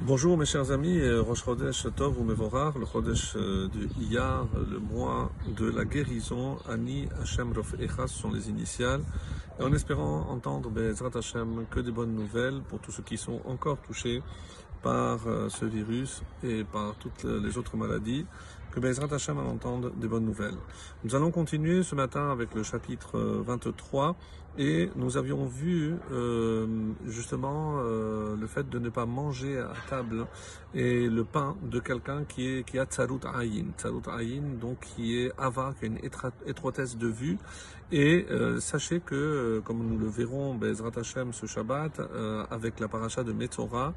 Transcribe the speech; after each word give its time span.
Bonjour 0.00 0.36
mes 0.36 0.44
chers 0.44 0.72
amis, 0.72 0.98
euh, 0.98 1.22
Rosh 1.22 1.44
Chodesh 1.44 1.86
Tov 1.94 2.20
ou 2.20 2.24
Mevorar, 2.24 2.76
le 2.76 2.84
Chodesh 2.84 3.36
euh, 3.36 3.68
de 3.68 3.88
Iyar, 4.02 4.48
le 4.68 4.80
mois 4.80 5.30
de 5.46 5.70
la 5.70 5.84
guérison, 5.84 6.58
Ani 6.68 7.08
Hashem 7.22 7.52
Rof 7.52 7.76
Echas 7.78 8.08
sont 8.08 8.32
les 8.32 8.50
initiales, 8.50 9.02
et 9.60 9.62
en 9.62 9.72
espérant 9.72 10.26
entendre 10.30 10.68
Bezrat 10.68 11.16
Hashem 11.16 11.66
que 11.70 11.78
des 11.78 11.92
bonnes 11.92 12.12
nouvelles 12.12 12.60
pour 12.68 12.80
tous 12.80 12.90
ceux 12.90 13.04
qui 13.04 13.16
sont 13.16 13.40
encore 13.44 13.78
touchés 13.82 14.20
par 14.82 15.20
euh, 15.28 15.48
ce 15.48 15.64
virus 15.64 16.22
et 16.42 16.64
par 16.64 16.96
toutes 16.96 17.22
les 17.22 17.56
autres 17.56 17.76
maladies, 17.76 18.26
que 18.74 18.80
Bezrat 18.80 19.12
Hashem 19.12 19.38
en 19.38 19.46
entende 19.46 19.92
des 19.96 20.08
bonnes 20.08 20.24
nouvelles. 20.24 20.58
Nous 21.04 21.14
allons 21.14 21.30
continuer 21.30 21.84
ce 21.84 21.94
matin 21.94 22.32
avec 22.32 22.54
le 22.54 22.64
chapitre 22.64 23.18
23 23.46 24.16
et 24.58 24.90
nous 24.96 25.16
avions 25.16 25.46
vu 25.46 25.94
euh, 26.10 26.66
justement 27.06 27.76
euh, 27.78 28.36
le 28.36 28.46
fait 28.48 28.68
de 28.68 28.78
ne 28.80 28.88
pas 28.88 29.06
manger 29.06 29.58
à 29.58 29.74
table 29.88 30.26
et 30.74 31.08
le 31.08 31.24
pain 31.24 31.56
de 31.62 31.78
quelqu'un 31.78 32.24
qui, 32.24 32.64
a 32.78 32.84
tsarut 32.84 33.20
ayin. 33.32 33.66
Tsarut 33.78 34.02
ayin, 34.08 34.42
donc 34.60 34.80
qui 34.80 35.18
est 35.18 35.32
ava, 35.38 35.74
qui 35.78 35.84
a 35.84 35.88
une 35.88 35.98
étroitesse 36.46 36.96
de 36.96 37.08
vue. 37.08 37.38
Et 37.92 38.26
euh, 38.30 38.60
sachez 38.60 39.00
que, 39.00 39.14
euh, 39.14 39.60
comme 39.60 39.86
nous 39.86 39.98
le 39.98 40.08
verrons, 40.08 40.54
Bezrat 40.54 40.90
Hashem 40.96 41.32
ce 41.32 41.46
Shabbat, 41.46 42.00
euh, 42.00 42.44
avec 42.50 42.80
la 42.80 42.88
paracha 42.88 43.22
de 43.22 43.32
Metzora, 43.32 43.92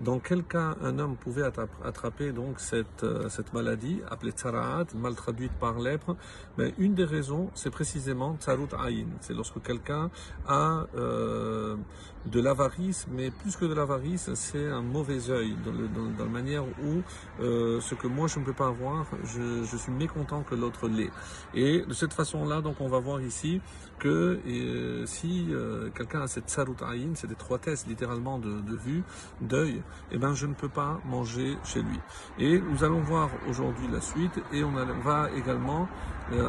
dans 0.00 0.18
quel 0.18 0.42
cas 0.42 0.74
un 0.82 0.98
homme 0.98 1.16
pouvait 1.16 1.44
attraper 1.84 2.32
donc 2.32 2.60
cette 2.60 3.54
maladie, 3.54 4.00
appelée 4.16 4.32
tsaraat, 4.32 4.86
mal 4.94 5.14
traduite 5.14 5.52
par 5.52 5.78
lèpre, 5.78 6.16
mais 6.56 6.72
une 6.78 6.94
des 6.94 7.04
raisons, 7.04 7.50
c'est 7.54 7.70
précisément 7.70 8.36
tsarut 8.40 8.72
ayin. 8.78 9.08
C'est 9.20 9.34
lorsque 9.34 9.60
quelqu'un 9.62 10.10
a 10.48 10.86
euh, 10.96 11.76
de 12.24 12.40
l'avarice, 12.40 13.06
mais 13.10 13.30
plus 13.30 13.56
que 13.56 13.66
de 13.66 13.74
l'avarice, 13.74 14.30
c'est 14.34 14.68
un 14.68 14.80
mauvais 14.80 15.30
œil 15.30 15.54
dans, 15.64 16.24
la 16.24 16.30
manière 16.30 16.64
où 16.64 17.02
euh, 17.40 17.80
ce 17.80 17.94
que 17.94 18.06
moi 18.06 18.26
je 18.26 18.38
ne 18.40 18.44
peux 18.44 18.54
pas 18.54 18.68
avoir, 18.68 19.06
je, 19.24 19.76
suis 19.76 19.92
mécontent 19.92 20.42
que 20.42 20.54
l'autre 20.54 20.88
l'ait. 20.88 21.10
Et 21.54 21.82
de 21.82 21.92
cette 21.92 22.14
façon-là, 22.14 22.62
donc 22.62 22.76
on 22.80 22.88
va 22.88 22.98
voir 22.98 23.20
ici 23.20 23.60
que 23.98 24.40
euh, 24.46 25.06
si 25.06 25.48
quelqu'un 25.94 26.22
a 26.22 26.26
cette 26.26 26.48
sarut 26.48 26.76
ayin, 26.82 27.14
cette 27.14 27.32
étroitesse 27.32 27.86
littéralement 27.86 28.38
de, 28.38 28.76
vue, 28.76 29.02
d'œil, 29.40 29.82
eh 30.10 30.18
ben 30.18 30.32
je 30.34 30.46
ne 30.46 30.54
peux 30.54 30.68
pas 30.68 31.00
manger 31.04 31.56
chez 31.64 31.82
lui. 31.82 32.00
Et 32.38 32.58
nous 32.58 32.82
allons 32.82 33.00
voir 33.00 33.30
aujourd'hui 33.48 33.86
la 33.92 34.00
et 34.52 34.64
on 34.64 34.72
va 34.72 35.30
également 35.36 35.88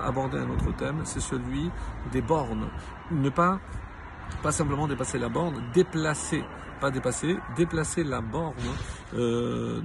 aborder 0.03 0.37
un 0.39 0.49
autre 0.49 0.75
thème, 0.75 1.01
c'est 1.03 1.19
celui 1.19 1.69
des 2.11 2.21
bornes. 2.21 2.67
Ne 3.11 3.29
pas, 3.29 3.59
pas 4.41 4.51
simplement 4.51 4.87
dépasser 4.87 5.19
la 5.19 5.29
borne, 5.29 5.61
déplacer, 5.73 6.43
pas 6.79 6.91
dépasser, 6.91 7.37
déplacer 7.55 8.03
la 8.03 8.21
borne 8.21 8.55
euh, 9.13 9.81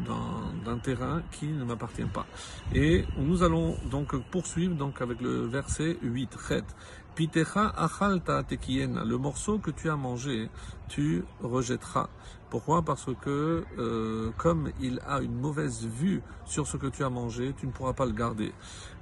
d'un 0.65 0.79
terrain 0.79 1.23
qui 1.31 1.47
ne 1.47 1.65
m'appartient 1.65 2.03
pas. 2.03 2.27
Et 2.75 3.05
nous 3.17 3.43
allons 3.43 3.77
donc 3.91 4.17
poursuivre 4.31 4.75
donc 4.75 5.01
avec 5.01 5.21
le 5.21 5.47
verset 5.47 5.97
8, 6.03 6.37
Chet. 6.49 6.65
Pitecha 7.15 7.69
achalta 7.77 8.43
tekiena, 8.43 9.05
le 9.05 9.19
morceau 9.19 9.59
que 9.59 9.71
tu 9.71 9.91
as 9.91 9.97
mangé, 9.97 10.49
tu 10.89 11.25
rejetteras. 11.43 12.09
Pourquoi? 12.49 12.83
Parce 12.83 13.11
que 13.21 13.65
euh, 13.79 14.31
comme 14.39 14.71
il 14.81 14.99
a 15.07 15.21
une 15.21 15.35
mauvaise 15.35 15.87
vue 15.87 16.23
sur 16.47 16.67
ce 16.67 16.79
que 16.79 16.87
tu 16.87 17.05
as 17.05 17.11
mangé, 17.11 17.55
tu 17.59 17.67
ne 17.67 17.73
pourras 17.73 17.93
pas 17.93 18.07
le 18.07 18.13
garder. 18.13 18.53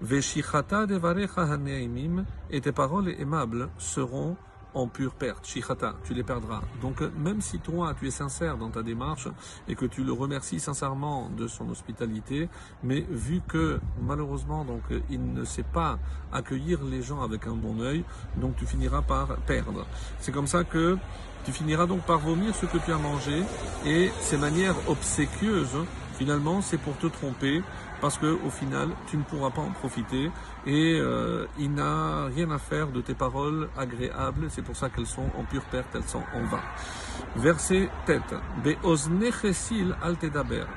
Veshichata 0.00 0.86
devarecha 0.86 1.42
haneimim, 1.42 2.24
et 2.50 2.60
tes 2.60 2.72
paroles 2.72 3.10
aimables 3.10 3.68
seront 3.78 4.36
en 4.74 4.86
pure 4.86 5.14
perte, 5.14 5.46
shichata, 5.46 5.94
tu 6.04 6.14
les 6.14 6.22
perdras. 6.22 6.62
Donc 6.80 7.00
même 7.18 7.40
si 7.40 7.58
toi 7.58 7.94
tu 7.98 8.06
es 8.06 8.10
sincère 8.10 8.56
dans 8.56 8.70
ta 8.70 8.82
démarche 8.82 9.28
et 9.68 9.74
que 9.74 9.86
tu 9.86 10.04
le 10.04 10.12
remercies 10.12 10.60
sincèrement 10.60 11.30
de 11.36 11.48
son 11.48 11.68
hospitalité, 11.70 12.48
mais 12.82 13.06
vu 13.10 13.40
que 13.46 13.80
malheureusement 14.02 14.64
donc 14.64 14.82
il 15.10 15.32
ne 15.32 15.44
sait 15.44 15.62
pas 15.62 15.98
accueillir 16.32 16.84
les 16.84 17.02
gens 17.02 17.22
avec 17.22 17.46
un 17.46 17.54
bon 17.54 17.80
œil, 17.80 18.04
donc 18.36 18.56
tu 18.56 18.66
finiras 18.66 19.02
par 19.02 19.36
perdre. 19.46 19.86
C'est 20.20 20.32
comme 20.32 20.46
ça 20.46 20.64
que 20.64 20.96
tu 21.44 21.52
finiras 21.52 21.86
donc 21.86 22.02
par 22.02 22.18
vomir 22.18 22.54
ce 22.54 22.66
que 22.66 22.78
tu 22.78 22.92
as 22.92 22.98
mangé 22.98 23.42
et 23.86 24.10
ces 24.20 24.36
manières 24.36 24.76
obséquieuses 24.88 25.78
Finalement, 26.20 26.60
c'est 26.60 26.76
pour 26.76 26.98
te 26.98 27.06
tromper 27.06 27.62
parce 28.02 28.18
que 28.18 28.26
au 28.26 28.50
final, 28.50 28.90
tu 29.06 29.16
ne 29.16 29.22
pourras 29.22 29.48
pas 29.48 29.62
en 29.62 29.70
profiter 29.70 30.30
et 30.66 30.98
euh, 31.00 31.46
il 31.58 31.72
n'a 31.72 32.26
rien 32.26 32.50
à 32.50 32.58
faire 32.58 32.88
de 32.88 33.00
tes 33.00 33.14
paroles 33.14 33.70
agréables. 33.74 34.48
C'est 34.50 34.60
pour 34.60 34.76
ça 34.76 34.90
qu'elles 34.90 35.06
sont 35.06 35.30
en 35.38 35.44
pure 35.44 35.64
perte, 35.70 35.88
elles 35.94 36.04
sont 36.04 36.22
en 36.34 36.44
vain. 36.44 36.60
Verset 37.36 37.88
tête. 38.04 38.34
al 38.62 40.16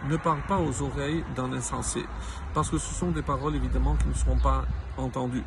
Ne 0.10 0.16
parle 0.16 0.42
pas 0.48 0.60
aux 0.60 0.82
oreilles 0.82 1.26
d'un 1.36 1.52
insensé 1.52 2.06
parce 2.54 2.70
que 2.70 2.78
ce 2.78 2.94
sont 2.94 3.12
des 3.12 3.22
paroles 3.22 3.58
évidemment 3.58 3.98
qui 3.98 4.08
ne 4.08 4.14
seront 4.14 4.40
pas 4.40 4.64
entendues. 4.96 5.44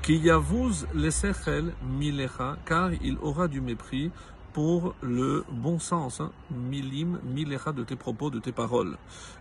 Ki 0.00 0.16
yavuz 0.16 0.86
milecha 0.94 2.56
car 2.64 2.90
il 3.02 3.18
aura 3.20 3.48
du 3.48 3.60
mépris 3.60 4.10
pour 4.56 4.94
le 5.02 5.44
bon 5.50 5.78
sens, 5.78 6.22
hein. 6.22 6.32
milim, 6.50 7.20
milecha 7.24 7.72
de 7.72 7.84
tes 7.84 7.94
propos, 7.94 8.30
de 8.30 8.38
tes 8.38 8.52
paroles. 8.52 8.96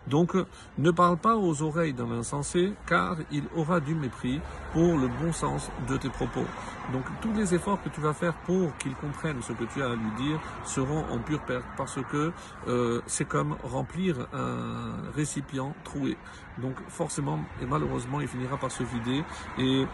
Donc, 0.08 0.36
ne 0.78 0.92
parle 0.92 1.16
pas 1.16 1.38
aux 1.38 1.62
oreilles 1.62 1.94
d'un 1.94 2.12
insensé, 2.12 2.74
car 2.86 3.16
il 3.32 3.46
aura 3.56 3.80
du 3.80 3.96
mépris 3.96 4.42
pour 4.74 4.98
le 4.98 5.08
bon 5.08 5.32
sens 5.32 5.72
de 5.88 5.96
tes 5.96 6.10
propos. 6.10 6.44
Donc, 6.92 7.06
tous 7.22 7.32
les 7.32 7.56
efforts 7.56 7.82
que 7.82 7.88
tu 7.88 8.02
vas 8.02 8.12
faire 8.12 8.34
pour 8.46 8.76
qu'il 8.76 8.94
comprenne 8.96 9.42
ce 9.42 9.54
que 9.54 9.64
tu 9.64 9.82
as 9.82 9.92
à 9.92 9.96
lui 9.96 10.12
dire 10.18 10.38
seront 10.66 11.06
en 11.10 11.20
pure 11.20 11.46
perte, 11.46 11.64
parce 11.78 11.98
que 12.12 12.34
euh, 12.68 13.02
c'est 13.06 13.26
comme 13.26 13.56
remplir 13.64 14.28
un 14.34 14.98
récipient 15.16 15.74
troué. 15.86 16.18
Donc, 16.58 16.76
forcément 16.90 17.40
et 17.62 17.66
malheureusement, 17.66 18.20
il 18.20 18.28
finira 18.28 18.58
par 18.58 18.70
se 18.70 18.84
vider 18.84 19.24
et 19.60 19.86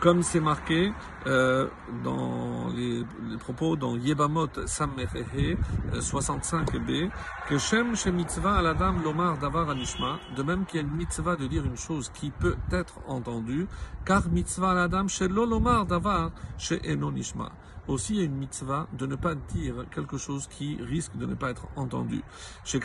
comme 0.00 0.22
c'est 0.22 0.40
marqué 0.40 0.92
euh, 1.26 1.68
dans 2.04 2.68
les, 2.74 3.04
propos 3.38 3.76
dans 3.76 3.96
Yebamot 3.96 4.66
Sammerehe 4.66 5.56
65b, 5.94 7.04
euh, 7.04 7.08
que 7.48 7.58
Shem 7.58 7.96
Shem 7.96 8.14
Mitzvah 8.14 8.56
Aladam 8.58 9.02
Lomar 9.02 9.38
Davar 9.38 9.70
Anishma, 9.70 10.18
de 10.36 10.42
même 10.42 10.64
qu'il 10.66 10.80
y 10.80 10.84
a 10.84 10.86
une 10.86 10.94
mitzvah 10.94 11.36
de 11.36 11.46
dire 11.46 11.64
une 11.64 11.76
chose 11.76 12.10
qui 12.14 12.30
peut 12.30 12.56
être 12.70 12.94
entendue, 13.06 13.66
car 14.04 14.28
Mitzvah 14.28 14.70
Aladam 14.70 15.08
Shelo 15.08 15.44
Lomar 15.44 15.86
Davar 15.86 16.30
She 16.58 16.74
Enonishma 16.84 17.50
aussi 17.88 18.14
il 18.14 18.18
y 18.18 18.22
a 18.22 18.24
une 18.24 18.36
mitzvah 18.36 18.86
de 18.92 19.06
ne 19.06 19.16
pas 19.16 19.34
dire 19.34 19.86
quelque 19.90 20.16
chose 20.18 20.46
qui 20.46 20.76
risque 20.80 21.16
de 21.16 21.26
ne 21.26 21.34
pas 21.34 21.50
être 21.50 21.66
entendu. 21.76 22.22
Chez 22.64 22.78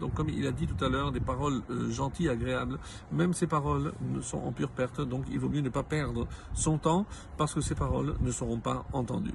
donc 0.00 0.14
comme 0.14 0.28
il 0.28 0.46
a 0.46 0.52
dit 0.52 0.66
tout 0.66 0.84
à 0.84 0.88
l'heure, 0.88 1.12
des 1.12 1.20
paroles 1.20 1.62
euh, 1.70 1.90
gentilles, 1.90 2.28
agréables, 2.28 2.78
même 3.12 3.32
ces 3.32 3.46
paroles 3.46 3.92
sont 4.20 4.38
en 4.38 4.52
pure 4.52 4.70
perte, 4.70 5.00
donc 5.00 5.24
il 5.30 5.38
vaut 5.38 5.48
mieux 5.48 5.60
ne 5.60 5.68
pas 5.68 5.82
perdre 5.82 6.26
son 6.54 6.78
temps 6.78 7.06
parce 7.36 7.54
que 7.54 7.60
ces 7.60 7.74
paroles 7.74 8.16
ne 8.20 8.30
seront 8.30 8.58
pas 8.58 8.84
entendues. 8.92 9.34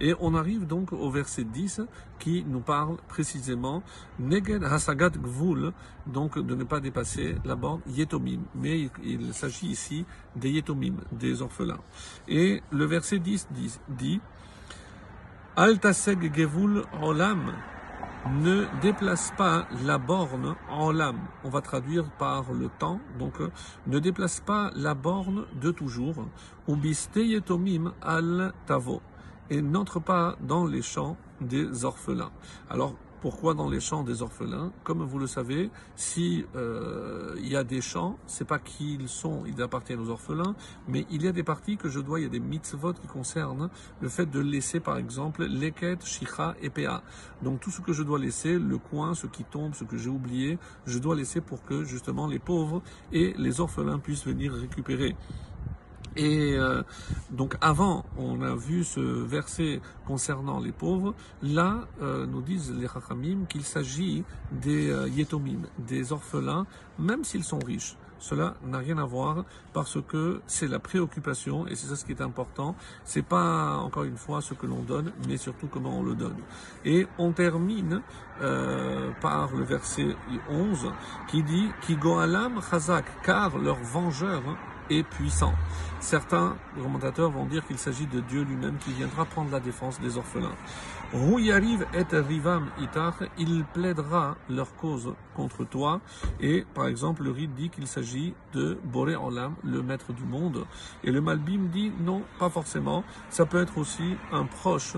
Et 0.00 0.14
on 0.20 0.34
arrive 0.34 0.66
donc 0.66 0.92
au 0.92 1.10
verset 1.10 1.44
10 1.44 1.82
qui 2.18 2.44
nous 2.46 2.60
parle 2.60 2.96
précisément 3.08 3.82
Neged 4.18 4.62
Hasagat 4.62 5.10
Gvul, 5.10 5.72
donc 6.06 6.38
de 6.38 6.54
ne 6.54 6.64
pas 6.64 6.80
dépasser 6.80 7.36
la 7.44 7.56
borne 7.56 7.80
Yetomim. 7.86 8.40
Mais 8.54 8.80
il, 8.80 8.90
il 9.02 9.34
s'agit 9.34 9.68
ici 9.68 10.04
des 10.36 10.50
Yetomim, 10.50 10.96
des 11.12 11.42
orphelins. 11.42 11.80
Et 12.28 12.62
le 12.70 12.84
verset 12.84 13.18
10 13.18 13.48
dit, 13.50 13.78
dit 13.88 14.20
Altaseg 15.56 16.34
Gevul 16.34 16.84
Olam, 17.02 17.52
ne 18.26 18.66
déplace 18.82 19.32
pas 19.36 19.66
la 19.84 19.98
borne 19.98 20.54
en 20.68 20.92
l'âme. 20.92 21.20
On 21.44 21.48
va 21.48 21.60
traduire 21.60 22.10
par 22.10 22.52
le 22.52 22.68
temps. 22.68 23.00
Donc, 23.18 23.34
ne 23.86 23.98
déplace 23.98 24.40
pas 24.40 24.70
la 24.74 24.94
borne 24.94 25.46
de 25.60 25.70
toujours. 25.70 26.26
Ubiste 26.68 27.16
yetomim 27.16 27.92
al 28.02 28.52
tavo. 28.66 29.00
Et 29.48 29.62
n'entre 29.62 30.00
pas 30.00 30.36
dans 30.40 30.66
les 30.66 30.82
champs 30.82 31.16
des 31.40 31.84
orphelins. 31.84 32.30
Alors, 32.68 32.94
pourquoi 33.20 33.54
dans 33.54 33.68
les 33.68 33.80
champs 33.80 34.02
des 34.02 34.22
orphelins 34.22 34.72
Comme 34.82 35.02
vous 35.02 35.18
le 35.18 35.26
savez, 35.26 35.70
si 35.94 36.44
euh, 36.56 37.34
il 37.38 37.48
y 37.48 37.56
a 37.56 37.64
des 37.64 37.80
champs, 37.80 38.18
c'est 38.26 38.46
pas 38.46 38.58
qu'ils 38.58 39.08
sont, 39.08 39.42
ils 39.46 39.60
appartiennent 39.62 40.00
aux 40.00 40.08
orphelins, 40.08 40.54
mais 40.88 41.06
il 41.10 41.22
y 41.22 41.28
a 41.28 41.32
des 41.32 41.42
parties 41.42 41.76
que 41.76 41.88
je 41.88 42.00
dois, 42.00 42.20
il 42.20 42.22
y 42.22 42.26
a 42.26 42.30
des 42.30 42.40
mitzvot 42.40 42.94
qui 42.94 43.06
concernent 43.06 43.68
le 44.00 44.08
fait 44.08 44.26
de 44.26 44.40
laisser, 44.40 44.80
par 44.80 44.96
exemple, 44.96 45.44
leket, 45.44 46.04
shicha 46.04 46.54
et 46.62 46.70
pa. 46.70 47.02
Donc 47.42 47.60
tout 47.60 47.70
ce 47.70 47.80
que 47.80 47.92
je 47.92 48.02
dois 48.02 48.18
laisser, 48.18 48.58
le 48.58 48.78
coin, 48.78 49.14
ce 49.14 49.26
qui 49.26 49.44
tombe, 49.44 49.74
ce 49.74 49.84
que 49.84 49.98
j'ai 49.98 50.10
oublié, 50.10 50.58
je 50.86 50.98
dois 50.98 51.14
laisser 51.14 51.40
pour 51.40 51.64
que 51.64 51.84
justement 51.84 52.26
les 52.26 52.38
pauvres 52.38 52.82
et 53.12 53.34
les 53.36 53.60
orphelins 53.60 53.98
puissent 53.98 54.24
venir 54.24 54.52
récupérer. 54.52 55.14
Et 56.16 56.54
euh, 56.56 56.82
donc 57.30 57.56
avant, 57.60 58.04
on 58.18 58.42
a 58.42 58.54
vu 58.54 58.84
ce 58.84 59.00
verset 59.00 59.80
concernant 60.06 60.60
les 60.60 60.72
pauvres. 60.72 61.14
Là, 61.42 61.86
euh, 62.02 62.26
nous 62.26 62.42
disent 62.42 62.72
les 62.72 62.88
Chachamim 62.88 63.44
qu'il 63.48 63.62
s'agit 63.62 64.24
des 64.50 64.90
euh, 64.90 65.08
yetomim, 65.08 65.62
des 65.78 66.12
orphelins, 66.12 66.66
même 66.98 67.24
s'ils 67.24 67.44
sont 67.44 67.60
riches. 67.60 67.96
cela 68.20 68.54
n'a 68.64 68.78
rien 68.78 68.98
à 68.98 69.04
voir 69.04 69.44
parce 69.72 69.98
que 70.06 70.40
c'est 70.46 70.68
la 70.68 70.78
préoccupation 70.78 71.66
et 71.66 71.74
c'est 71.74 71.88
ça 71.88 71.96
ce 71.96 72.04
qui 72.04 72.12
est 72.12 72.20
important. 72.20 72.76
C'est 73.04 73.22
pas 73.22 73.78
encore 73.78 74.04
une 74.04 74.16
fois 74.16 74.40
ce 74.40 74.54
que 74.54 74.66
l'on 74.66 74.82
donne, 74.82 75.12
mais 75.26 75.36
surtout 75.36 75.66
comment 75.66 75.98
on 75.98 76.02
le 76.02 76.14
donne. 76.14 76.36
Et 76.84 77.06
on 77.18 77.32
termine 77.32 78.02
euh, 78.42 79.10
par 79.20 79.52
le 79.54 79.64
verset 79.64 80.14
11 80.50 80.92
qui 81.28 81.42
dit 81.42 81.68
Ki 81.80 81.96
goalam 81.96 82.60
chazak, 82.70 83.06
car 83.24 83.58
leur 83.58 83.76
vengeur 83.76 84.42
et 84.90 85.02
puissant. 85.02 85.54
Certains 86.00 86.56
commentateurs 86.82 87.30
vont 87.30 87.46
dire 87.46 87.66
qu'il 87.66 87.78
s'agit 87.78 88.06
de 88.06 88.20
Dieu 88.20 88.42
lui-même 88.42 88.78
qui 88.78 88.92
viendra 88.92 89.24
prendre 89.24 89.50
la 89.50 89.60
défense 89.60 90.00
des 90.00 90.16
orphelins. 90.16 90.54
Rouyariv 91.12 91.84
et 91.92 92.04
Rivam 92.16 92.68
Itar, 92.80 93.14
il 93.36 93.64
plaidera 93.64 94.36
leur 94.48 94.76
cause 94.76 95.12
contre 95.34 95.64
toi. 95.64 96.00
Et 96.40 96.64
par 96.72 96.86
exemple, 96.86 97.24
le 97.24 97.32
rite 97.32 97.52
dit 97.54 97.68
qu'il 97.68 97.88
s'agit 97.88 98.32
de 98.52 98.78
Boré 98.84 99.16
Olam, 99.16 99.54
le 99.64 99.82
maître 99.82 100.12
du 100.12 100.22
monde. 100.22 100.64
Et 101.02 101.10
le 101.10 101.20
Malbim 101.20 101.66
dit 101.72 101.92
non, 102.00 102.22
pas 102.38 102.48
forcément. 102.48 103.02
Ça 103.28 103.44
peut 103.44 103.60
être 103.60 103.76
aussi 103.76 104.16
un 104.32 104.44
proche 104.44 104.96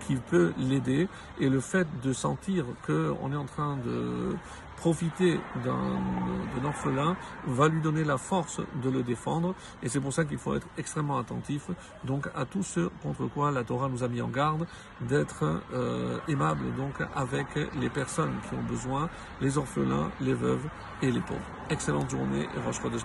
qui 0.00 0.16
peut 0.16 0.54
l'aider. 0.58 1.08
Et 1.38 1.50
le 1.50 1.60
fait 1.60 1.86
de 2.02 2.12
sentir 2.12 2.64
qu'on 2.86 3.32
est 3.32 3.36
en 3.36 3.44
train 3.44 3.76
de 3.76 4.34
profiter 4.76 5.40
d'un 5.64 6.64
orphelin 6.64 7.16
va 7.46 7.68
lui 7.68 7.80
donner 7.80 8.04
la 8.04 8.18
force 8.18 8.60
de 8.82 8.90
le 8.90 9.02
défendre 9.02 9.54
et 9.82 9.88
c'est 9.88 10.00
pour 10.00 10.12
ça 10.12 10.24
qu'il 10.24 10.38
faut 10.38 10.54
être 10.54 10.66
extrêmement 10.78 11.18
attentif 11.18 11.70
donc 12.04 12.28
à 12.34 12.44
tout 12.44 12.62
ce 12.62 12.88
contre 13.02 13.26
quoi 13.26 13.50
la 13.50 13.64
Torah 13.64 13.88
nous 13.88 14.02
a 14.02 14.08
mis 14.08 14.20
en 14.20 14.28
garde 14.28 14.66
d'être 15.00 15.62
euh, 15.72 16.18
aimable 16.28 16.74
donc 16.76 16.94
avec 17.14 17.46
les 17.80 17.88
personnes 17.88 18.34
qui 18.48 18.54
ont 18.54 18.62
besoin, 18.62 19.08
les 19.40 19.58
orphelins, 19.58 20.10
les 20.20 20.34
veuves 20.34 20.66
et 21.02 21.10
les 21.10 21.20
pauvres. 21.20 21.40
Excellente 21.70 22.10
journée 22.10 22.48
et 22.56 22.66
Rosh 22.66 22.80
Chodesh. 22.80 23.04